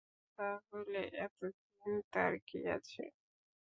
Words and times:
তাহলে 0.39 1.01
এত 1.19 1.39
চিন্তার 1.73 2.31
কি 2.47 2.59
আছে? 2.75 3.03